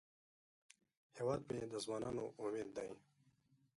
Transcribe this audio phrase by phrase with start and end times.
[1.17, 2.89] هیواد مې د ځوانانو امید دی